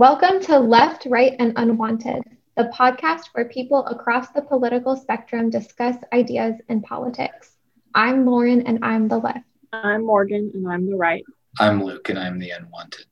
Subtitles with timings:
[0.00, 2.22] Welcome to Left, Right, and Unwanted,
[2.56, 7.58] the podcast where people across the political spectrum discuss ideas in politics.
[7.94, 9.44] I'm Lauren, and I'm the left.
[9.74, 11.22] I'm Morgan, and I'm the right.
[11.58, 13.04] I'm Luke, and I'm the unwanted.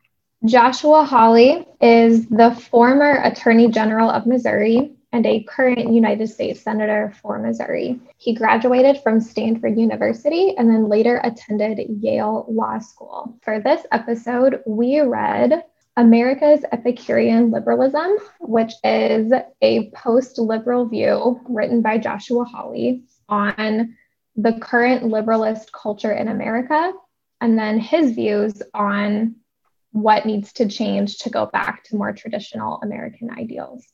[0.46, 7.12] Joshua Hawley is the former Attorney General of Missouri and a current United States Senator
[7.20, 8.00] for Missouri.
[8.16, 13.36] He graduated from Stanford University and then later attended Yale Law School.
[13.42, 15.64] For this episode, we read
[15.98, 23.96] America's Epicurean Liberalism, which is a post liberal view written by Joshua Hawley on
[24.36, 26.92] the current liberalist culture in America,
[27.40, 29.34] and then his views on
[29.90, 33.84] what needs to change to go back to more traditional American ideals.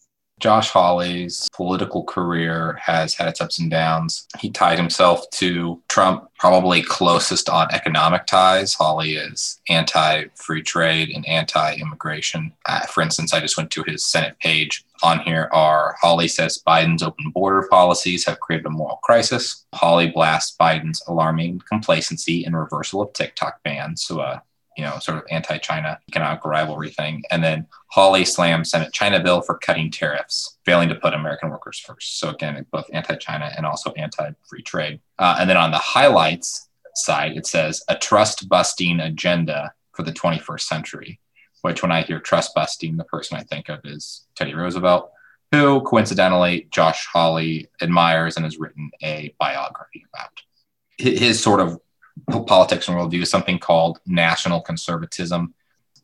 [0.44, 4.28] Josh Hawley's political career has had its ups and downs.
[4.38, 8.74] He tied himself to Trump, probably closest on economic ties.
[8.74, 12.52] Hawley is anti free trade and anti immigration.
[12.66, 14.84] Uh, for instance, I just went to his Senate page.
[15.02, 19.64] On here are Hawley says Biden's open border policies have created a moral crisis.
[19.74, 24.02] Hawley blasts Biden's alarming complacency and reversal of TikTok bans.
[24.02, 24.40] So, uh,
[24.76, 27.22] you know, sort of anti-China economic rivalry thing.
[27.30, 31.78] And then Hawley slams Senate China bill for cutting tariffs, failing to put American workers
[31.78, 32.18] first.
[32.18, 35.00] So again, both anti-China and also anti-free trade.
[35.18, 40.12] Uh, and then on the highlights side, it says a trust busting agenda for the
[40.12, 41.20] 21st century.
[41.62, 45.10] Which, when I hear trust busting, the person I think of is Teddy Roosevelt,
[45.50, 50.42] who coincidentally Josh Hawley admires and has written a biography about.
[50.98, 51.80] His sort of
[52.46, 55.54] politics and worldview is something called national conservatism.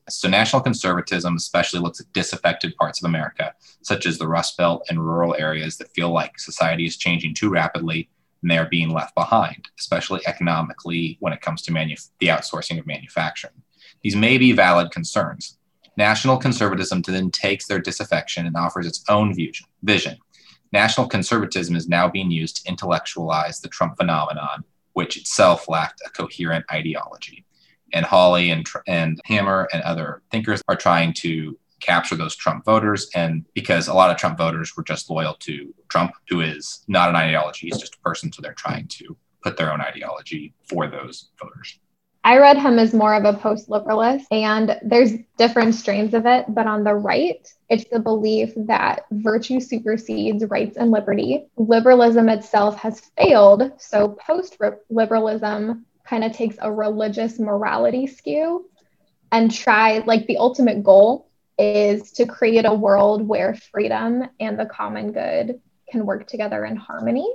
[0.08, 4.84] So, national conservatism especially looks at disaffected parts of America, such as the Rust Belt
[4.88, 8.08] and rural areas that feel like society is changing too rapidly
[8.42, 12.78] and they are being left behind, especially economically when it comes to manu- the outsourcing
[12.78, 13.62] of manufacturing.
[14.02, 15.58] These may be valid concerns.
[15.96, 19.36] National conservatism then takes their disaffection and offers its own
[19.82, 20.16] vision.
[20.72, 24.64] National conservatism is now being used to intellectualize the Trump phenomenon
[25.00, 27.42] which itself lacked a coherent ideology.
[27.94, 33.08] And Hawley and, and Hammer and other thinkers are trying to capture those Trump voters.
[33.14, 37.08] And because a lot of Trump voters were just loyal to Trump, who is not
[37.08, 38.30] an ideology, he's just a person.
[38.30, 41.79] So they're trying to put their own ideology for those voters.
[42.22, 46.44] I read him as more of a post liberalist, and there's different strains of it.
[46.48, 51.46] But on the right, it's the belief that virtue supersedes rights and liberty.
[51.56, 53.72] Liberalism itself has failed.
[53.78, 54.58] So post
[54.90, 58.68] liberalism kind of takes a religious morality skew
[59.32, 64.66] and try, like, the ultimate goal is to create a world where freedom and the
[64.66, 65.60] common good
[65.90, 67.32] can work together in harmony.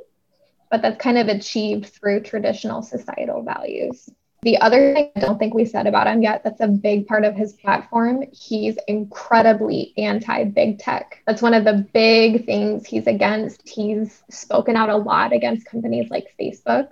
[0.69, 4.09] But that's kind of achieved through traditional societal values.
[4.45, 7.25] The other thing I don't think we said about him yet, that's a big part
[7.25, 8.23] of his platform.
[8.31, 11.23] He's incredibly anti big tech.
[11.25, 13.67] That's one of the big things he's against.
[13.67, 16.89] He's spoken out a lot against companies like Facebook,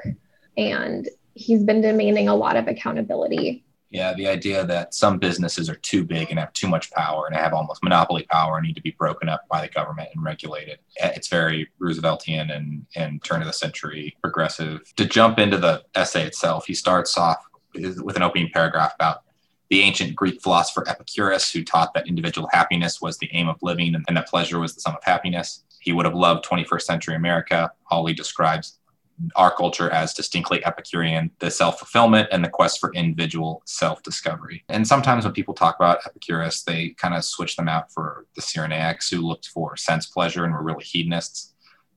[0.57, 3.63] and he's been demanding a lot of accountability.
[3.93, 7.35] Yeah, the idea that some businesses are too big and have too much power and
[7.35, 10.79] have almost monopoly power and need to be broken up by the government and regulated.
[10.97, 14.91] Eh, it's very Rooseveltian and, and turn of the century progressive.
[14.95, 17.45] To jump into the essay itself, he starts off
[17.75, 19.25] with an opening paragraph about
[19.69, 23.93] the ancient Greek philosopher Epicurus, who taught that individual happiness was the aim of living
[23.93, 25.65] and that pleasure was the sum of happiness.
[25.81, 27.71] He would have loved 21st century America.
[27.83, 28.79] Hawley describes
[29.35, 34.63] our culture as distinctly Epicurean, the self fulfillment and the quest for individual self discovery.
[34.69, 38.41] And sometimes when people talk about Epicurus, they kind of switch them out for the
[38.41, 41.53] Cyrenaics who looked for sense pleasure and were really hedonists.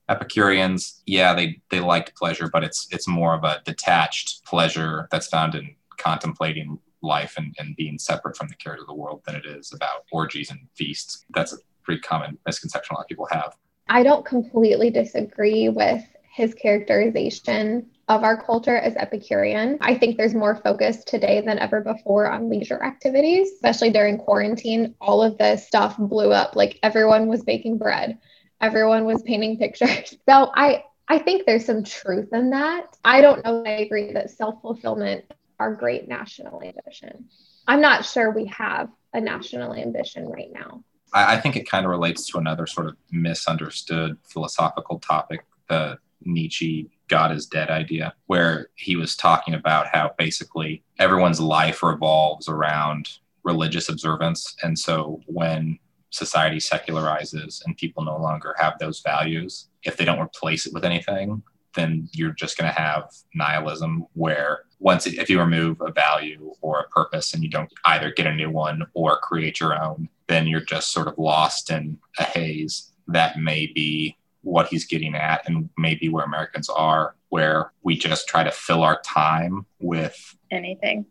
[0.09, 5.27] Epicureans, yeah, they, they liked pleasure, but it's it's more of a detached pleasure that's
[5.27, 9.35] found in contemplating life and, and being separate from the cares of the world than
[9.35, 11.25] it is about orgies and feasts.
[11.33, 13.55] That's a pretty common misconception a lot of people have.
[13.89, 16.03] I don't completely disagree with
[16.37, 19.79] his characterization of our culture as Epicurean.
[19.81, 24.93] I think there's more focus today than ever before on leisure activities, especially during quarantine.
[25.01, 26.55] All of this stuff blew up.
[26.55, 28.19] Like everyone was baking bread,
[28.61, 30.15] everyone was painting pictures.
[30.29, 32.95] So I I think there's some truth in that.
[33.03, 35.25] I don't know I agree that self-fulfillment
[35.59, 37.25] our great national ambition.
[37.67, 40.83] I'm not sure we have a national ambition right now.
[41.13, 45.97] I, I think it kind of relates to another sort of misunderstood philosophical topic, the
[46.23, 52.49] Nietzsche God is dead idea, where he was talking about how basically everyone's life revolves
[52.49, 53.09] around
[53.43, 54.55] religious observance.
[54.61, 55.79] And so when
[56.09, 60.83] society secularizes and people no longer have those values, if they don't replace it with
[60.83, 61.41] anything,
[61.75, 66.79] then you're just going to have nihilism where once if you remove a value or
[66.79, 70.47] a purpose and you don't either get a new one or create your own then
[70.47, 72.91] you're just sort of lost in a haze.
[73.07, 74.16] That may be
[74.47, 78.81] what he's getting at, and maybe where Americans are, where we just try to fill
[78.83, 81.05] our time with Anything.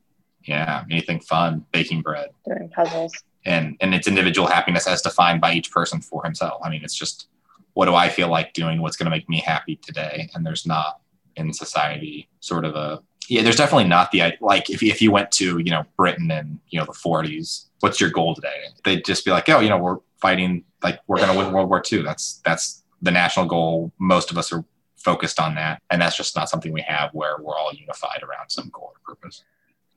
[0.45, 3.13] yeah, anything fun, baking bread, Doing puzzles.
[3.45, 6.61] and and it's individual happiness as defined by each person for himself.
[6.65, 7.29] I mean, it's just
[7.75, 8.81] what do I feel like doing?
[8.81, 10.31] What's going to make me happy today?
[10.35, 11.01] And there's not
[11.37, 13.43] in society sort of a yeah.
[13.43, 16.79] There's definitely not the like if if you went to you know Britain in you
[16.79, 18.59] know the 40s, what's your goal today?
[18.85, 21.69] They'd just be like, oh, you know, we're fighting like we're going to win World
[21.69, 22.01] War II.
[22.03, 23.93] That's that's the national goal.
[23.99, 24.65] Most of us are
[24.97, 28.49] focused on that, and that's just not something we have where we're all unified around
[28.51, 29.45] some goal or purpose.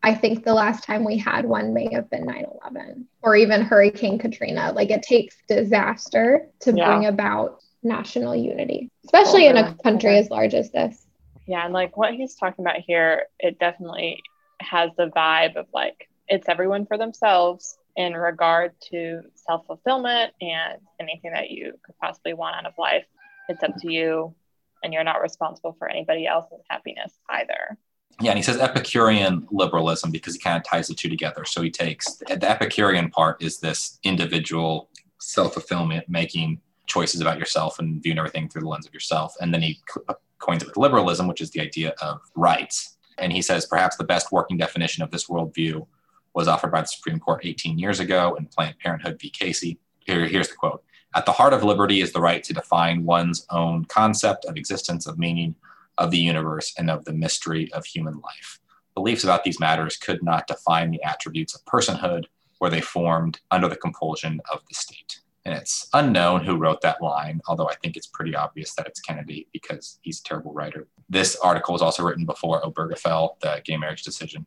[0.01, 3.61] I think the last time we had one may have been 9 11 or even
[3.61, 4.71] Hurricane Katrina.
[4.73, 6.85] Like it takes disaster to Yeah.
[6.85, 11.05] bring about national unity, especially in a country as large as this.
[11.47, 14.21] Yeah, and like what he's talking about here, it definitely
[14.61, 20.79] has the vibe of like it's everyone for themselves in regard to self fulfillment and
[21.01, 23.03] anything that you could possibly want out of life.
[23.49, 24.33] It's up to you,
[24.81, 27.77] and you're not responsible for anybody else's happiness either.
[28.21, 31.43] Yeah, and he says Epicurean liberalism because he kind of ties the two together.
[31.43, 37.79] So he takes the Epicurean part is this individual self fulfillment, making choices about yourself
[37.79, 39.35] and viewing everything through the lens of yourself.
[39.41, 42.95] And then he uh, coins it with liberalism, which is the idea of rights.
[43.17, 45.85] And he says perhaps the best working definition of this worldview
[46.33, 49.29] was offered by the Supreme Court 18 years ago in Planned Parenthood v.
[49.29, 49.79] Casey.
[49.99, 50.83] Here, here's the quote
[51.15, 55.05] At the heart of liberty is the right to define one's own concept of existence,
[55.07, 55.55] of meaning,
[55.97, 58.59] of the universe, and of the mystery of human life.
[58.95, 62.25] Beliefs about these matters could not define the attributes of personhood,
[62.59, 65.21] were they formed under the compulsion of the state.
[65.45, 68.99] And it's unknown who wrote that line, although I think it's pretty obvious that it's
[68.99, 70.87] Kennedy because he's a terrible writer.
[71.09, 74.45] This article was also written before Obergefell, the gay marriage decision,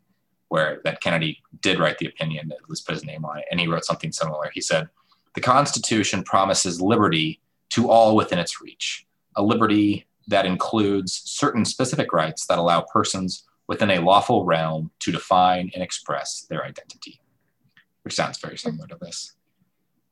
[0.52, 3.58] where that Kennedy did write the opinion, at least put his name on it, and
[3.58, 4.50] he wrote something similar.
[4.52, 4.87] He said,
[5.32, 7.40] The Constitution promises liberty
[7.70, 13.44] to all within its reach, a liberty that includes certain specific rights that allow persons
[13.66, 17.22] within a lawful realm to define and express their identity,
[18.02, 19.32] which sounds very similar to this.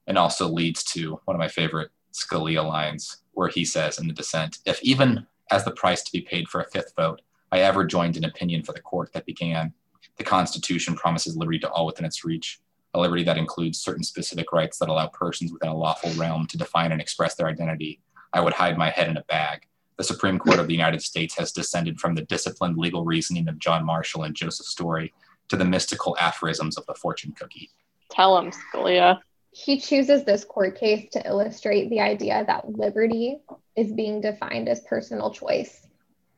[0.06, 4.14] And also leads to one of my favorite Scalia lines, where he says in the
[4.14, 7.20] dissent If even as the price to be paid for a fifth vote,
[7.52, 9.74] I ever joined an opinion for the court that began,
[10.20, 12.60] the Constitution promises liberty to all within its reach,
[12.92, 16.58] a liberty that includes certain specific rights that allow persons within a lawful realm to
[16.58, 18.02] define and express their identity.
[18.34, 19.66] I would hide my head in a bag.
[19.96, 23.58] The Supreme Court of the United States has descended from the disciplined legal reasoning of
[23.58, 25.14] John Marshall and Joseph Story
[25.48, 27.70] to the mystical aphorisms of the fortune cookie.
[28.10, 29.20] Tell him, Scalia.
[29.52, 33.38] He chooses this court case to illustrate the idea that liberty
[33.74, 35.86] is being defined as personal choice.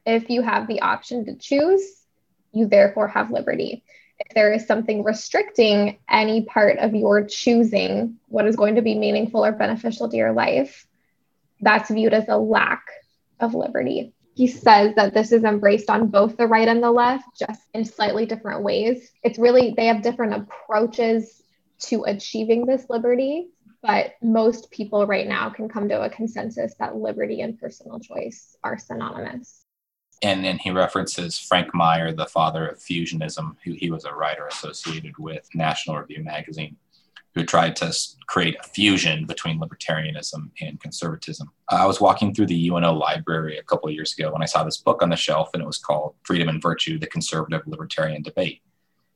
[0.07, 2.02] If you have the option to choose,
[2.53, 3.85] you therefore have liberty.
[4.19, 8.95] If there is something restricting any part of your choosing what is going to be
[8.95, 10.87] meaningful or beneficial to your life,
[11.61, 12.85] that's viewed as a lack
[13.41, 14.13] of liberty.
[14.35, 17.85] He says that this is embraced on both the right and the left, just in
[17.85, 19.11] slightly different ways.
[19.23, 21.43] It's really, they have different approaches
[21.81, 23.49] to achieving this liberty,
[23.83, 28.57] but most people right now can come to a consensus that liberty and personal choice
[28.63, 29.62] are synonymous.
[30.23, 34.47] And then he references Frank Meyer, the father of fusionism, who he was a writer
[34.47, 36.77] associated with National Review magazine,
[37.35, 37.93] who tried to
[38.29, 41.51] create a fusion between libertarianism and conservatism.
[41.71, 44.63] Uh, I was walking through the UNO library a couple years ago when I saw
[44.63, 48.23] this book on the shelf, and it was called Freedom and Virtue The Conservative Libertarian
[48.23, 48.63] Debate.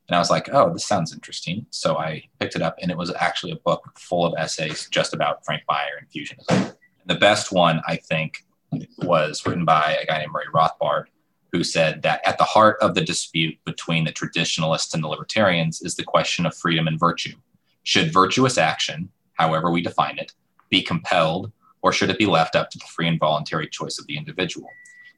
[0.09, 1.67] And I was like, oh, this sounds interesting.
[1.69, 5.13] So I picked it up, and it was actually a book full of essays just
[5.13, 6.75] about Frank Meyer and fusionism.
[7.05, 8.45] The best one, I think,
[8.99, 11.05] was written by a guy named Murray Rothbard,
[11.51, 15.81] who said that at the heart of the dispute between the traditionalists and the libertarians
[15.81, 17.35] is the question of freedom and virtue.
[17.83, 20.33] Should virtuous action, however we define it,
[20.69, 24.07] be compelled, or should it be left up to the free and voluntary choice of
[24.07, 24.67] the individual?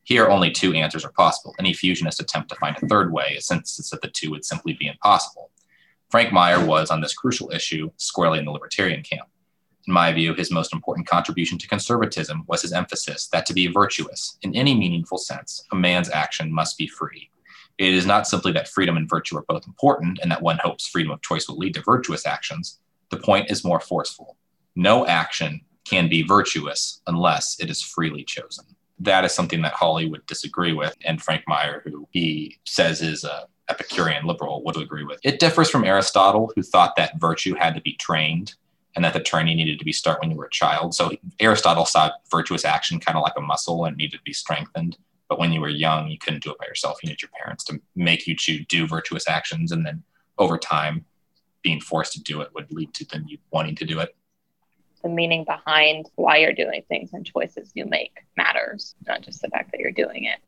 [0.04, 1.56] Here, only two answers are possible.
[1.60, 4.74] Any fusionist attempt to find a third way, a synthesis of the two, would simply
[4.74, 5.52] be impossible.
[6.10, 9.30] Frank Meyer was, on this crucial issue, squarely in the libertarian camp.
[9.88, 13.68] In my view, his most important contribution to conservatism was his emphasis that to be
[13.68, 17.30] virtuous, in any meaningful sense, a man's action must be free.
[17.78, 20.88] It is not simply that freedom and virtue are both important and that one hopes
[20.88, 22.80] freedom of choice will lead to virtuous actions.
[23.10, 24.36] The point is more forceful.
[24.76, 28.66] No action can be virtuous unless it is freely chosen.
[29.00, 33.24] That is something that Hawley would disagree with, and Frank Meyer, who he says is
[33.24, 35.20] a Epicurean liberal, would agree with.
[35.24, 38.56] It differs from Aristotle, who thought that virtue had to be trained
[38.96, 40.94] and that the training needed to be start when you were a child.
[40.94, 44.98] So Aristotle saw virtuous action kind of like a muscle and needed to be strengthened.
[45.28, 46.98] But when you were young, you couldn't do it by yourself.
[47.04, 50.04] You needed your parents to make you choose do virtuous actions, and then
[50.40, 51.06] over time,
[51.62, 54.16] being forced to do it would lead to them you wanting to do it.
[55.04, 59.50] The meaning behind why you're doing things and choices you make matters, not just the
[59.50, 60.40] fact that you're doing it.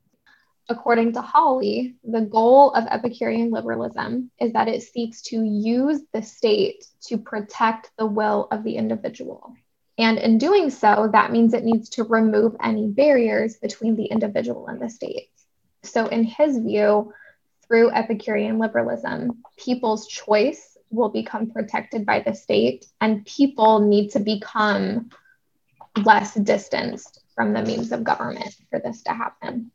[0.69, 6.21] According to Hawley, the goal of Epicurean liberalism is that it seeks to use the
[6.21, 9.53] state to protect the will of the individual.
[9.97, 14.67] And in doing so, that means it needs to remove any barriers between the individual
[14.67, 15.29] and the state.
[15.83, 17.13] So, in his view,
[17.67, 24.19] through Epicurean liberalism, people's choice will become protected by the state, and people need to
[24.19, 25.09] become
[26.05, 29.71] less distanced from the means of government for this to happen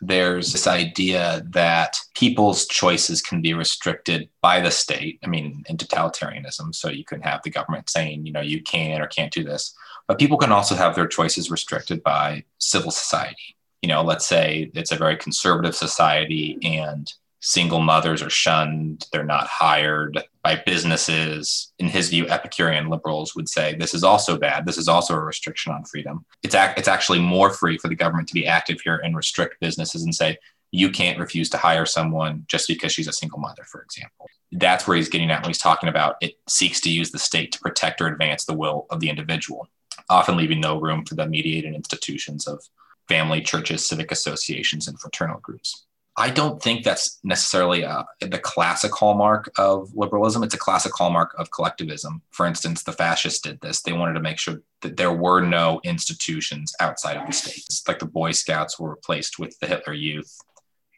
[0.00, 5.18] there's this idea that people's choices can be restricted by the state.
[5.22, 9.00] I mean, in totalitarianism, so you can have the government saying, you know, you can
[9.00, 9.74] or can't do this.
[10.08, 13.56] But people can also have their choices restricted by civil society.
[13.82, 19.24] You know, let's say it's a very conservative society and single mothers are shunned, they're
[19.24, 21.72] not hired by businesses.
[21.78, 24.66] In his view, Epicurean liberals would say this is also bad.
[24.66, 26.24] This is also a restriction on freedom.
[26.42, 29.60] It's, ac- it's actually more free for the government to be active here and restrict
[29.60, 30.38] businesses and say,
[30.72, 34.28] you can't refuse to hire someone just because she's a single mother, for example.
[34.52, 37.52] That's where he's getting at when he's talking about it seeks to use the state
[37.52, 39.68] to protect or advance the will of the individual,
[40.08, 42.62] often leaving no room for the mediated institutions of
[43.08, 45.86] family, churches, civic associations, and fraternal groups.
[46.20, 50.42] I don't think that's necessarily uh, the classic hallmark of liberalism.
[50.42, 52.20] It's a classic hallmark of collectivism.
[52.30, 53.80] For instance, the fascists did this.
[53.80, 57.64] They wanted to make sure that there were no institutions outside of the state.
[57.88, 60.38] Like the Boy Scouts were replaced with the Hitler Youth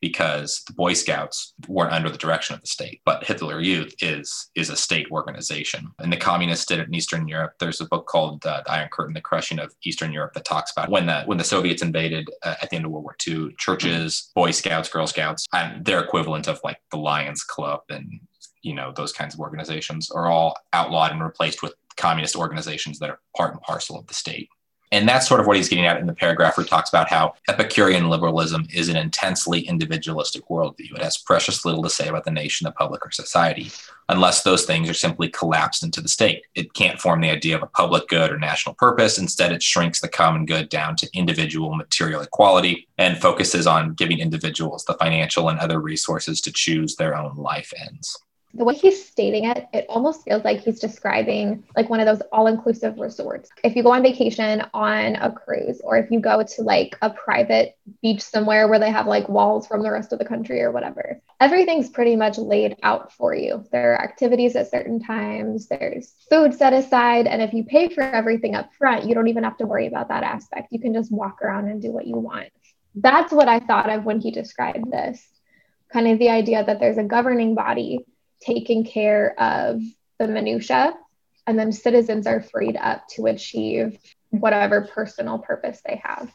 [0.03, 4.51] because the Boy Scouts weren't under the direction of the state, but Hitler Youth is
[4.55, 5.91] is a state organization.
[6.01, 7.55] And the communists did it in Eastern Europe.
[7.59, 10.73] There's a book called uh, The Iron Curtain: The Crushing of Eastern Europe that talks
[10.73, 13.55] about when the when the Soviets invaded uh, at the end of World War II,
[13.57, 18.21] churches, Boy Scouts, Girl Scouts, and their equivalent of like the Lions Club and
[18.63, 23.11] you know those kinds of organizations are all outlawed and replaced with communist organizations that
[23.11, 24.49] are part and parcel of the state.
[24.93, 27.09] And that's sort of what he's getting at in the paragraph where he talks about
[27.09, 30.95] how Epicurean liberalism is an intensely individualistic worldview.
[30.95, 33.73] It has precious little to say about the nation, the public, or society,
[34.11, 36.45] unless those things are simply collapsed into the state.
[36.55, 39.17] It can't form the idea of a public good or national purpose.
[39.17, 44.19] Instead, it shrinks the common good down to individual material equality and focuses on giving
[44.19, 48.19] individuals the financial and other resources to choose their own life ends
[48.55, 52.21] the way he's stating it, it almost feels like he's describing like one of those
[52.33, 53.51] all inclusive resorts.
[53.65, 57.11] If you go on vacation on a cruise, or if you go to like a
[57.11, 60.71] private beach somewhere where they have like walls from the rest of the country or
[60.71, 63.65] whatever, everything's pretty much laid out for you.
[63.73, 67.27] There are activities at certain times, there's food set aside.
[67.27, 70.09] And if you pay for everything up front, you don't even have to worry about
[70.09, 70.69] that aspect.
[70.71, 72.49] You can just walk around and do what you want.
[72.95, 75.27] That's what I thought of when he described this
[75.91, 78.07] kind of the idea that there's a governing body
[78.45, 79.81] taking care of
[80.19, 80.95] the minutia
[81.47, 83.99] and then citizens are freed up to achieve
[84.31, 86.31] whatever personal purpose they have.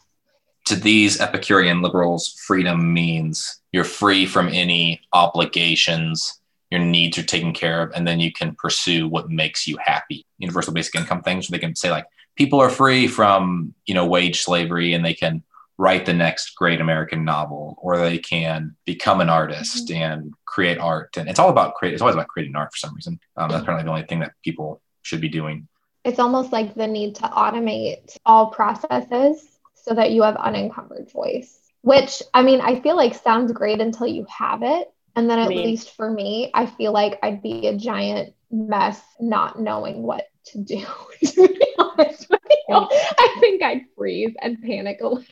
[0.65, 3.61] To these epicurean liberals freedom means?
[3.71, 8.55] You're free from any obligations your needs are taken care of and then you can
[8.55, 10.25] pursue what makes you happy.
[10.37, 14.41] Universal basic income things they can say like people are free from you know wage
[14.41, 15.43] slavery and they can
[15.77, 20.01] write the next great American novel, or they can become an artist mm-hmm.
[20.01, 21.15] and create art.
[21.17, 21.93] And it's all about create.
[21.93, 23.19] It's always about creating art for some reason.
[23.35, 25.67] Um, that's apparently the only thing that people should be doing.
[26.03, 31.59] It's almost like the need to automate all processes so that you have unencumbered voice.
[31.81, 34.91] Which I mean, I feel like sounds great until you have it.
[35.15, 35.63] And then at me.
[35.63, 40.59] least for me, I feel like I'd be a giant mess not knowing what to
[40.59, 40.85] do.
[41.25, 45.23] to be honest with you, I think I'd freeze and panic a little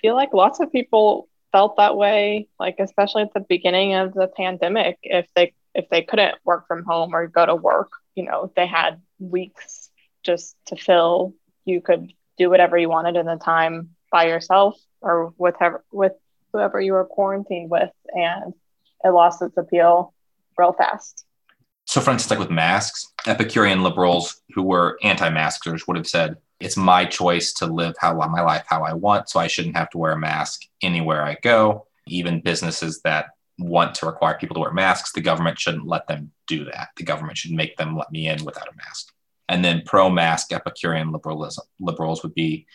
[0.00, 4.28] feel like lots of people felt that way, like especially at the beginning of the
[4.28, 4.98] pandemic.
[5.02, 8.66] If they if they couldn't work from home or go to work, you know, they
[8.66, 9.90] had weeks
[10.22, 11.34] just to fill.
[11.64, 15.56] You could do whatever you wanted in the time by yourself or with
[15.92, 16.12] with
[16.52, 18.54] whoever you were quarantined with, and
[19.04, 20.14] it lost its appeal
[20.56, 21.24] real fast.
[21.86, 26.76] So, for instance, like with masks, Epicurean liberals who were anti-maskers would have said, it's
[26.76, 29.98] my choice to live how my life how I want, so I shouldn't have to
[29.98, 31.86] wear a mask anywhere I go.
[32.06, 33.26] Even businesses that
[33.58, 36.88] want to require people to wear masks, the government shouldn't let them do that.
[36.96, 39.12] The government should make them let me in without a mask.
[39.48, 42.66] And then pro-mask Epicurean liberalism liberals would be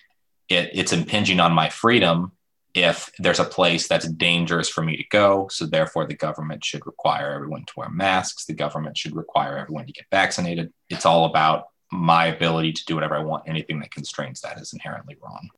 [0.49, 2.31] it, it's impinging on my freedom
[2.73, 5.47] if there's a place that's dangerous for me to go.
[5.51, 8.45] So therefore, the government should require everyone to wear masks.
[8.45, 10.73] The government should require everyone to get vaccinated.
[10.89, 13.47] It's all about my ability to do whatever I want.
[13.47, 15.49] Anything that constrains that is inherently wrong.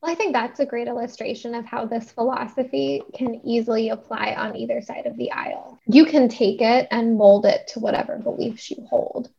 [0.00, 4.54] Well, I think that's a great illustration of how this philosophy can easily apply on
[4.54, 5.78] either side of the aisle.
[5.86, 9.30] You can take it and mold it to whatever beliefs you hold.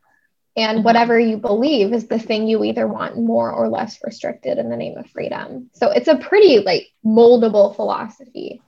[0.58, 0.86] And mm-hmm.
[0.86, 4.78] whatever you believe is the thing you either want more or less restricted in the
[4.78, 5.70] name of freedom.
[5.74, 8.62] So it's a pretty like moldable philosophy.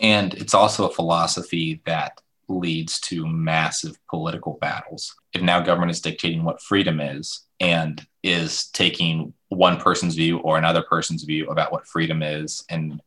[0.00, 5.14] And it's also a philosophy that leads to massive political battles.
[5.32, 10.58] If now government is dictating what freedom is and is taking one person's view or
[10.58, 13.00] another person's view about what freedom is, and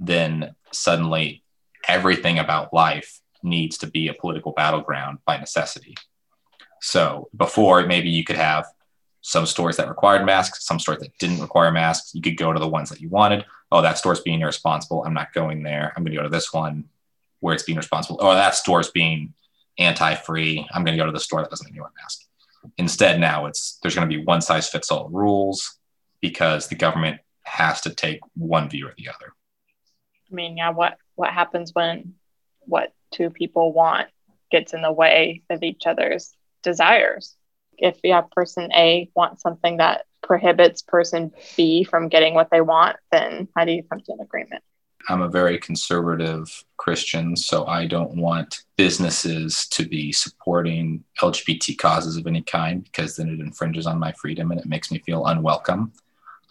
[0.00, 1.42] then suddenly
[1.86, 5.94] everything about life needs to be a political battleground by necessity.
[6.80, 8.66] So before, maybe you could have
[9.20, 12.14] some stores that required masks, some stores that didn't require masks.
[12.14, 13.44] You could go to the ones that you wanted.
[13.72, 15.02] Oh, that store's being irresponsible.
[15.04, 15.92] I'm not going there.
[15.96, 16.84] I'm going to go to this one
[17.44, 18.18] where it's being responsible.
[18.22, 19.34] Oh, that store's being
[19.78, 20.66] anti-free.
[20.72, 22.22] I'm going to go to the store that doesn't give you a mask.
[22.78, 25.78] Instead, now it's there's going to be one size fits all rules
[26.22, 29.34] because the government has to take one view or the other.
[30.32, 32.14] I mean, yeah, what what happens when
[32.60, 34.08] what two people want
[34.50, 37.36] gets in the way of each other's desires?
[37.76, 42.62] If you have person A wants something that prohibits person B from getting what they
[42.62, 44.62] want, then how do you come to an agreement?
[45.08, 52.16] I'm a very conservative Christian, so I don't want businesses to be supporting LGBT causes
[52.16, 55.26] of any kind because then it infringes on my freedom and it makes me feel
[55.26, 55.92] unwelcome.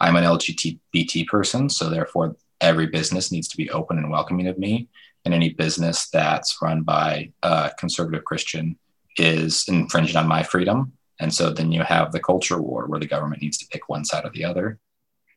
[0.00, 4.58] I'm an LGBT person, so therefore every business needs to be open and welcoming of
[4.58, 4.88] me.
[5.24, 8.78] And any business that's run by a conservative Christian
[9.16, 10.92] is infringing on my freedom.
[11.20, 14.04] And so then you have the culture war where the government needs to pick one
[14.04, 14.78] side or the other.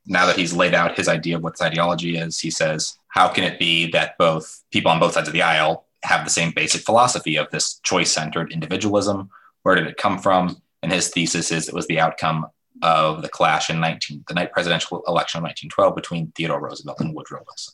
[0.09, 3.27] Now that he's laid out his idea of what this ideology is, he says, how
[3.27, 6.53] can it be that both people on both sides of the aisle have the same
[6.55, 9.29] basic philosophy of this choice centered individualism?
[9.63, 10.61] Where did it come from?
[10.81, 12.47] And his thesis is it was the outcome
[12.81, 17.13] of the clash in 19, the night presidential election of 1912 between Theodore Roosevelt and
[17.13, 17.73] Woodrow Wilson.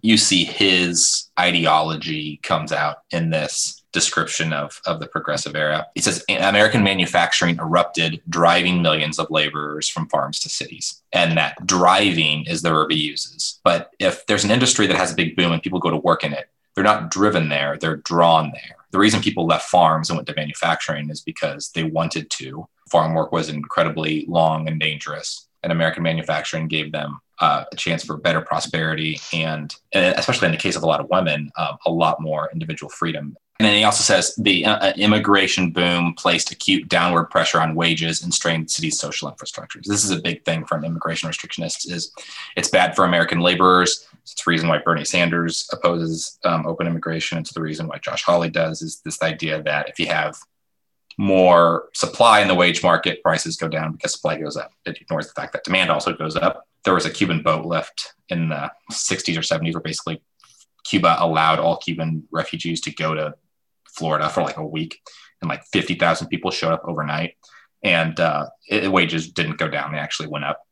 [0.00, 5.86] You see his ideology comes out in this description of, of the progressive era.
[5.94, 11.02] He says American manufacturing erupted, driving millions of laborers from farms to cities.
[11.12, 13.60] And that driving is the verb he uses.
[13.64, 16.22] But if there's an industry that has a big boom and people go to work
[16.22, 18.76] in it, they're not driven there, they're drawn there.
[18.90, 22.68] The reason people left farms and went to manufacturing is because they wanted to.
[22.90, 28.04] Farm work was incredibly long and dangerous, and American manufacturing gave them uh, a chance
[28.04, 31.76] for better prosperity and, and, especially in the case of a lot of women, uh,
[31.86, 33.36] a lot more individual freedom.
[33.60, 37.74] And then he also says the uh, uh, immigration boom placed acute downward pressure on
[37.74, 39.84] wages and strained cities' social infrastructures.
[39.84, 41.90] This is a big thing from immigration restrictionists.
[41.90, 42.12] Is
[42.56, 44.06] it's bad for American laborers.
[44.22, 47.38] It's the reason why Bernie Sanders opposes um, open immigration.
[47.38, 48.80] It's the reason why Josh Hawley does.
[48.80, 50.38] Is this idea that if you have
[51.16, 54.70] more supply in the wage market, prices go down because supply goes up.
[54.84, 56.67] It ignores the fact that demand also goes up.
[56.84, 60.22] There was a Cuban boat lift in the 60s or 70s where basically
[60.84, 63.34] Cuba allowed all Cuban refugees to go to
[63.88, 65.00] Florida for like a week,
[65.42, 67.36] and like 50,000 people showed up overnight,
[67.82, 70.64] and uh, it, wages didn't go down; they actually went up.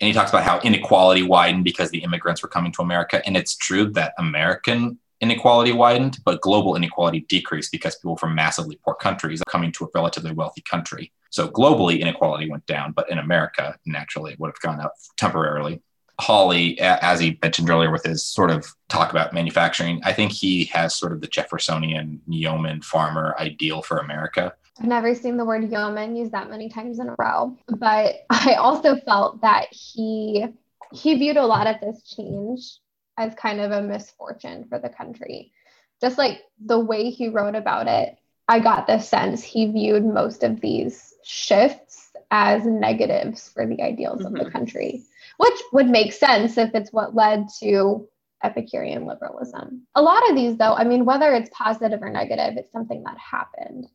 [0.00, 3.36] And he talks about how inequality widened because the immigrants were coming to America, and
[3.36, 8.94] it's true that American inequality widened, but global inequality decreased because people from massively poor
[8.94, 11.12] countries are coming to a relatively wealthy country.
[11.34, 15.82] So globally, inequality went down, but in America, naturally, it would have gone up temporarily.
[16.20, 20.66] Hawley, as he mentioned earlier with his sort of talk about manufacturing, I think he
[20.66, 24.54] has sort of the Jeffersonian yeoman farmer ideal for America.
[24.78, 28.54] I've never seen the word yeoman used that many times in a row, but I
[28.54, 30.46] also felt that he
[30.92, 32.78] he viewed a lot of this change
[33.18, 35.50] as kind of a misfortune for the country.
[36.00, 38.18] Just like the way he wrote about it,
[38.48, 44.18] I got the sense he viewed most of these shifts as negatives for the ideals
[44.18, 44.26] mm-hmm.
[44.26, 44.52] of the mm-hmm.
[44.52, 45.04] country
[45.36, 48.08] which would make sense if it's what led to
[48.42, 49.86] Epicurean liberalism.
[49.94, 53.16] A lot of these, though, I mean, whether it's positive or negative, it's something that
[53.18, 53.86] happened.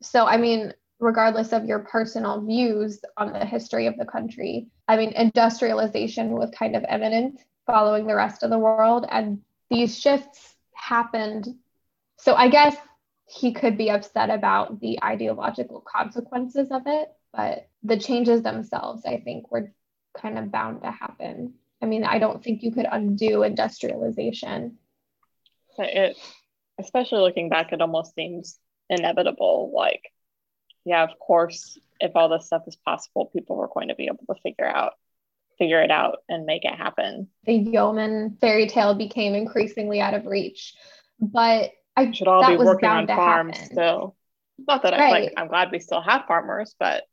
[0.00, 4.96] So, I mean, regardless of your personal views on the history of the country, I
[4.96, 10.56] mean, industrialization was kind of eminent following the rest of the world, and these shifts
[10.74, 11.46] happened.
[12.18, 12.76] So, I guess
[13.32, 19.20] he could be upset about the ideological consequences of it, but the changes themselves, I
[19.20, 19.72] think, were
[20.14, 21.54] kind of bound to happen.
[21.82, 24.76] I mean, I don't think you could undo industrialization.
[25.78, 26.18] It,
[26.78, 28.58] especially looking back, it almost seems
[28.90, 29.72] inevitable.
[29.74, 30.12] Like,
[30.84, 34.26] yeah, of course, if all this stuff is possible, people were going to be able
[34.28, 34.92] to figure out
[35.58, 37.28] figure it out and make it happen.
[37.44, 40.74] The yeoman fairy tale became increasingly out of reach.
[41.20, 43.72] but I should all be working on farms happen.
[43.72, 44.16] still.
[44.66, 45.02] Not that right.
[45.02, 47.04] I like I'm glad we still have farmers, but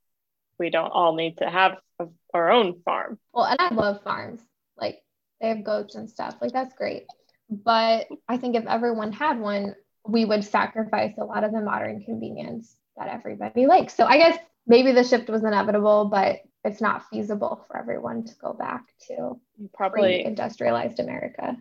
[0.57, 3.19] we don't all need to have a, our own farm.
[3.33, 4.41] Well, and I love farms.
[4.77, 4.99] Like
[5.41, 6.35] they have goats and stuff.
[6.41, 7.05] Like that's great.
[7.49, 9.75] But I think if everyone had one,
[10.07, 13.95] we would sacrifice a lot of the modern convenience that everybody likes.
[13.95, 14.37] So I guess
[14.67, 19.39] maybe the shift was inevitable, but it's not feasible for everyone to go back to
[19.73, 21.57] probably industrialized America.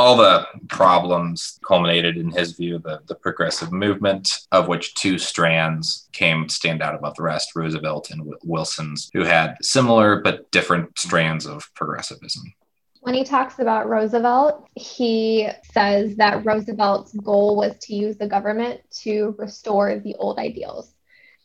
[0.00, 6.08] All the problems culminated in his view the, the progressive movement of which two strands
[6.12, 11.44] came stand out above the rest roosevelt and wilson's who had similar but different strands
[11.46, 12.42] of progressivism
[13.02, 18.82] when he talks about Roosevelt, he says that Roosevelt's goal was to use the government
[19.04, 20.92] to restore the old ideals.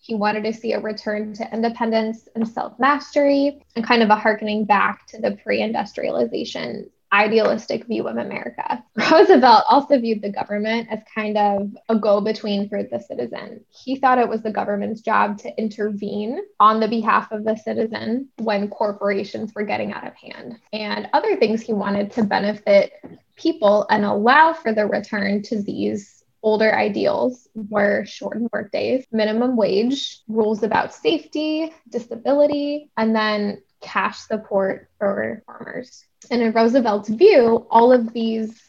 [0.02, 4.18] He wanted to see a return to independence and self mastery and kind of a
[4.18, 8.84] harkening back to the pre industrialization idealistic view of America.
[8.95, 13.63] Roosevelt also viewed the government as kind of a go between for the citizen.
[13.69, 18.28] He thought it was the government's job to intervene on the behalf of the citizen
[18.39, 20.60] when corporations were getting out of hand.
[20.73, 22.91] And other things he wanted to benefit
[23.38, 30.19] people and allow for the return to these older ideals were shortened workdays, minimum wage,
[30.28, 36.04] rules about safety, disability, and then cash support for farmers.
[36.32, 38.60] And in Roosevelt's view, all of these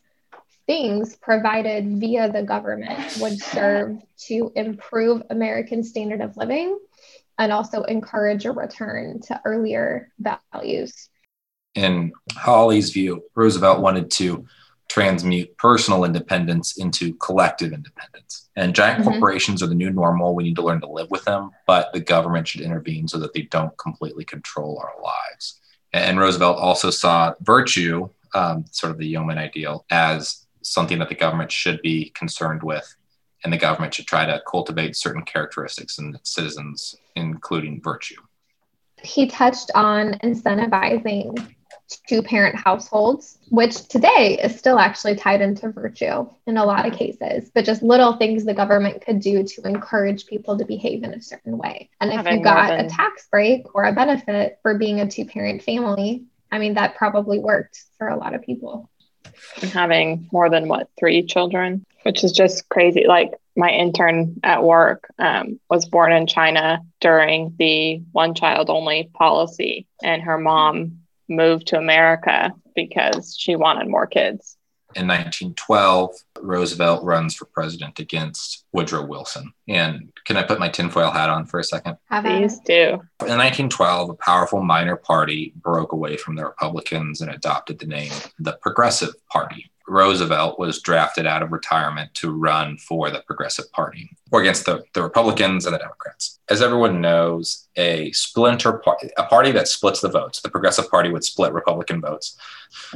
[0.67, 6.79] things provided via the government would serve to improve American standard of living
[7.39, 11.09] and also encourage a return to earlier values.
[11.75, 14.47] In Hawley's view, Roosevelt wanted to
[14.89, 18.49] transmute personal independence into collective independence.
[18.57, 19.11] And giant mm-hmm.
[19.11, 20.35] corporations are the new normal.
[20.35, 23.35] We need to learn to live with them, but the government should intervene so that
[23.35, 25.61] they don't completely control our lives.
[25.93, 31.15] And Roosevelt also saw virtue, um, sort of the yeoman ideal, as something that the
[31.15, 32.97] government should be concerned with.
[33.45, 38.21] And the government should try to cultivate certain characteristics in citizens, including virtue.
[39.03, 41.55] He touched on incentivizing
[42.09, 46.93] two parent households, which today is still actually tied into virtue in a lot of
[46.93, 51.15] cases, but just little things the government could do to encourage people to behave in
[51.15, 51.91] a certain way.
[52.01, 52.87] And if you got than...
[52.87, 56.97] a tax break or a benefit for being a two parent family, I mean, that
[56.97, 58.91] probably worked for a lot of people.
[59.61, 63.07] And having more than what, three children, which is just crazy.
[63.07, 69.11] Like my intern at work um, was born in China during the one child only
[69.13, 74.57] policy, and her mom moved to America because she wanted more kids.
[74.95, 79.53] In 1912, Roosevelt runs for president against Woodrow Wilson.
[79.69, 81.99] And can I put my tinfoil hat on for a second?
[82.23, 83.03] Please do.
[83.21, 88.13] In 1912, a powerful minor party broke away from the Republicans and adopted the name
[88.39, 89.71] the Progressive Party.
[89.89, 94.83] Roosevelt was drafted out of retirement to run for the Progressive Party or against the,
[94.95, 96.39] the Republicans and the Democrats.
[96.49, 101.11] As everyone knows, a splinter party, a party that splits the votes, the Progressive Party
[101.11, 102.37] would split Republican votes.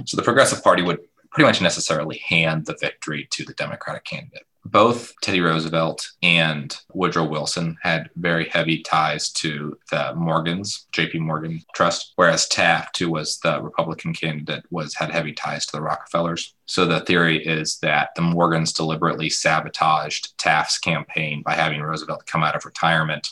[0.05, 0.99] So the Progressive Party would
[1.31, 7.25] pretty much necessarily hand the victory to the Democratic candidate both Teddy Roosevelt and Woodrow
[7.25, 13.39] Wilson had very heavy ties to the Morgans, JP Morgan Trust, whereas Taft, who was
[13.39, 16.55] the Republican candidate, was had heavy ties to the Rockefellers.
[16.67, 22.43] So the theory is that the Morgans deliberately sabotaged Taft's campaign by having Roosevelt come
[22.43, 23.29] out of retirement.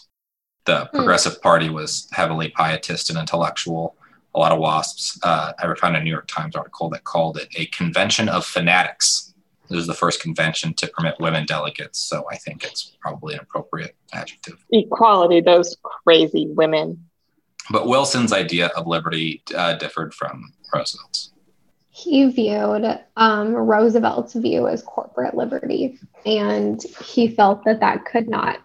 [0.65, 0.97] The hmm.
[0.97, 3.97] Progressive Party was heavily pietist and intellectual.
[4.35, 5.19] A lot of WASPs.
[5.23, 9.28] Uh, I found a New York Times article that called it a convention of fanatics
[9.71, 13.41] it was the first convention to permit women delegates, so I think it's probably an
[13.41, 14.65] appropriate adjective.
[14.73, 17.05] Equality, those crazy women.
[17.71, 21.33] But Wilson's idea of liberty uh, differed from Roosevelt's.
[21.91, 28.61] He viewed um, Roosevelt's view as corporate liberty, and he felt that that could not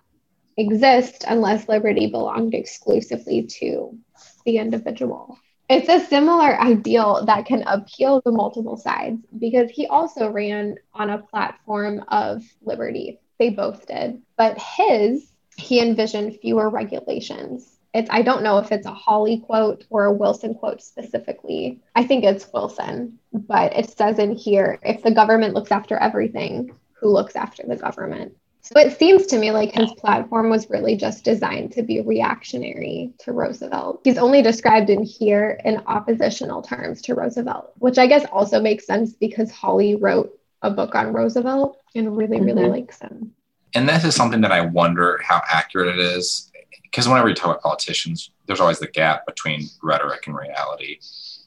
[0.55, 3.97] exist unless liberty belonged exclusively to
[4.45, 5.37] the individual
[5.73, 11.09] it's a similar ideal that can appeal to multiple sides because he also ran on
[11.09, 13.19] a platform of liberty.
[13.39, 14.21] They both did.
[14.38, 17.79] But his, he envisioned fewer regulations.
[17.93, 21.79] It's I don't know if it's a Hawley quote or a Wilson quote specifically.
[21.95, 26.71] I think it's Wilson, but it says in here if the government looks after everything,
[26.93, 28.36] who looks after the government?
[28.63, 33.12] So it seems to me like his platform was really just designed to be reactionary
[33.19, 33.99] to Roosevelt.
[34.06, 38.88] He's only described in here in oppositional terms to Roosevelt, which I guess also makes
[38.88, 42.71] sense because Hawley wrote a book on Roosevelt and really, really mm-hmm.
[42.71, 43.34] likes him.
[43.76, 46.49] And this is something that I wonder how accurate it is.
[46.84, 50.99] Because whenever you talk about politicians, there's always the gap between rhetoric and reality.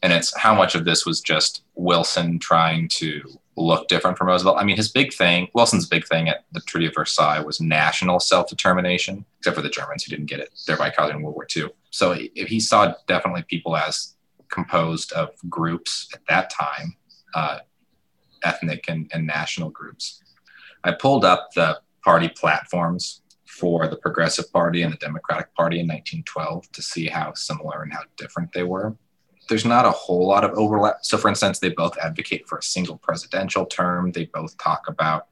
[0.03, 3.23] And it's how much of this was just Wilson trying to
[3.57, 4.59] look different from Roosevelt.
[4.59, 8.21] I mean, his big thing, Wilson's big thing at the Treaty of Versailles was national
[8.21, 11.69] self determination, except for the Germans who didn't get it, thereby causing World War II.
[11.91, 14.15] So he saw definitely people as
[14.51, 16.97] composed of groups at that time,
[17.35, 17.59] uh,
[18.45, 20.23] ethnic and, and national groups.
[20.85, 25.87] I pulled up the party platforms for the Progressive Party and the Democratic Party in
[25.87, 28.95] 1912 to see how similar and how different they were
[29.49, 30.99] there's not a whole lot of overlap.
[31.03, 34.13] So, for instance, they both advocate for a single presidential term.
[34.13, 35.27] They both talk about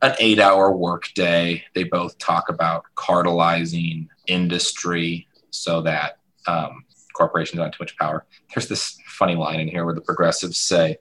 [0.00, 1.64] an eight hour workday.
[1.74, 8.24] They both talk about cartelizing industry so that um, corporations don't have too much power.
[8.54, 10.98] There's this funny line in here where the progressives say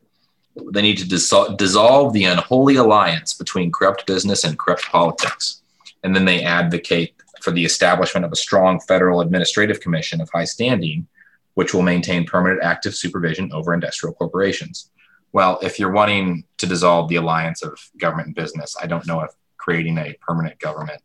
[0.73, 5.61] they need to dissol- dissolve the unholy alliance between corrupt business and corrupt politics.
[6.03, 10.43] And then they advocate for the establishment of a strong federal administrative commission of high
[10.45, 11.07] standing
[11.55, 14.89] which will maintain permanent active supervision over industrial corporations.
[15.33, 19.21] Well, if you're wanting to dissolve the alliance of government and business, I don't know
[19.21, 21.01] if creating a permanent government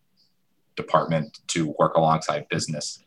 [0.76, 3.02] department to work alongside business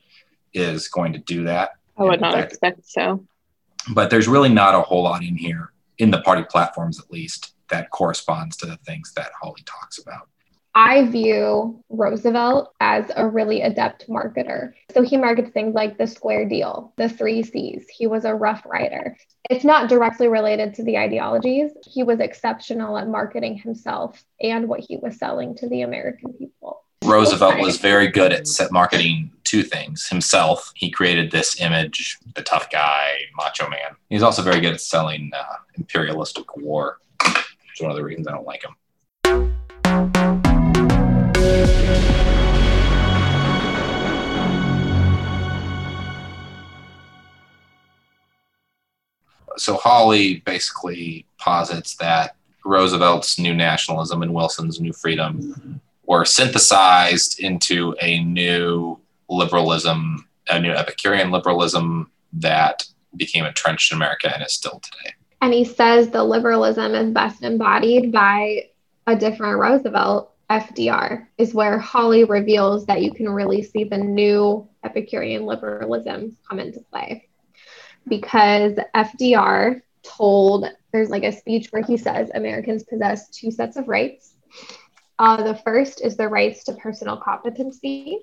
[0.53, 1.71] is going to do that.
[1.97, 3.25] I would not fact, expect so.
[3.93, 7.53] But there's really not a whole lot in here, in the party platforms at least,
[7.69, 10.29] that corresponds to the things that Hawley talks about.
[10.75, 14.73] I view Roosevelt as a really adept marketer.
[14.93, 17.87] So he markets things like the square deal, the three C's.
[17.89, 19.17] He was a rough rider.
[19.49, 21.71] It's not directly related to the ideologies.
[21.85, 26.83] He was exceptional at marketing himself and what he was selling to the American people.
[27.03, 30.07] Roosevelt was very good at marketing two things.
[30.07, 33.95] Himself, he created this image, the tough guy, macho man.
[34.09, 38.33] He's also very good at selling uh, imperialistic war, is one of the reasons I
[38.33, 38.75] don't like him.
[49.59, 57.95] So Hawley basically posits that Roosevelt's new nationalism and Wilson's new freedom were synthesized into
[58.01, 64.79] a new liberalism, a new Epicurean liberalism that became entrenched in America and is still
[64.79, 65.13] today.
[65.41, 68.69] And he says the liberalism is best embodied by
[69.07, 74.67] a different Roosevelt FDR is where Hawley reveals that you can really see the new
[74.83, 77.28] Epicurean liberalism come into play.
[78.09, 83.87] Because FDR told, there's like a speech where he says Americans possess two sets of
[83.87, 84.33] rights.
[85.19, 88.19] Uh, the first is the rights to personal competency,